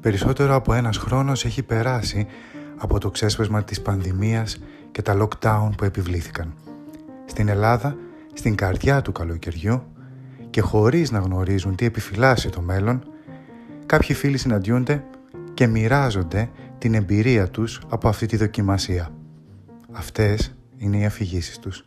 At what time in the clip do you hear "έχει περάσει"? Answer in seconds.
1.44-2.26